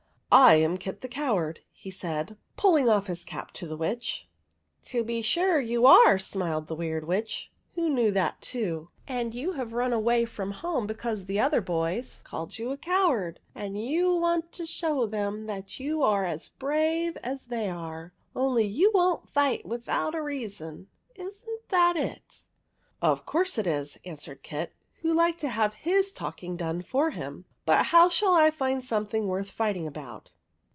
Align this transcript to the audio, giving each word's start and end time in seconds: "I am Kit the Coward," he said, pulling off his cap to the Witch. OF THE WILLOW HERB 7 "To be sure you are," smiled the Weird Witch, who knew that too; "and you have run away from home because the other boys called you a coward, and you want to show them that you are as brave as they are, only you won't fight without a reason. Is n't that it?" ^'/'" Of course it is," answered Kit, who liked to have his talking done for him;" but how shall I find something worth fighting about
"I 0.33 0.53
am 0.55 0.77
Kit 0.77 1.01
the 1.01 1.09
Coward," 1.09 1.59
he 1.73 1.91
said, 1.91 2.37
pulling 2.55 2.87
off 2.87 3.07
his 3.07 3.25
cap 3.25 3.51
to 3.51 3.67
the 3.67 3.75
Witch. 3.75 4.29
OF 4.85 4.89
THE 4.89 4.97
WILLOW 4.99 5.01
HERB 5.01 5.07
7 5.07 5.07
"To 5.07 5.07
be 5.07 5.21
sure 5.21 5.59
you 5.59 5.85
are," 5.85 6.17
smiled 6.17 6.67
the 6.67 6.75
Weird 6.75 7.03
Witch, 7.05 7.51
who 7.75 7.89
knew 7.89 8.11
that 8.11 8.39
too; 8.39 8.87
"and 9.05 9.33
you 9.33 9.51
have 9.51 9.73
run 9.73 9.91
away 9.91 10.23
from 10.23 10.51
home 10.51 10.87
because 10.87 11.25
the 11.25 11.41
other 11.41 11.59
boys 11.59 12.21
called 12.23 12.57
you 12.57 12.71
a 12.71 12.77
coward, 12.77 13.41
and 13.53 13.85
you 13.85 14.15
want 14.15 14.53
to 14.53 14.65
show 14.65 15.05
them 15.05 15.47
that 15.47 15.81
you 15.81 16.01
are 16.01 16.23
as 16.23 16.47
brave 16.47 17.17
as 17.17 17.47
they 17.47 17.69
are, 17.69 18.13
only 18.33 18.63
you 18.65 18.89
won't 18.93 19.27
fight 19.29 19.65
without 19.65 20.15
a 20.15 20.21
reason. 20.21 20.87
Is 21.17 21.43
n't 21.45 21.67
that 21.67 21.97
it?" 21.97 22.27
^'/'" 22.29 22.45
Of 23.01 23.25
course 23.25 23.57
it 23.57 23.67
is," 23.67 23.99
answered 24.05 24.43
Kit, 24.43 24.71
who 25.01 25.11
liked 25.13 25.41
to 25.41 25.49
have 25.49 25.73
his 25.73 26.13
talking 26.13 26.55
done 26.55 26.83
for 26.83 27.09
him;" 27.09 27.43
but 27.71 27.85
how 27.87 28.09
shall 28.09 28.33
I 28.33 28.49
find 28.49 28.83
something 28.83 29.27
worth 29.27 29.51
fighting 29.51 29.85
about 29.85 30.31